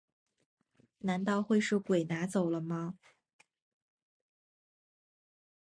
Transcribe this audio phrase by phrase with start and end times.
[0.97, 2.97] 难道会是鬼拿走了吗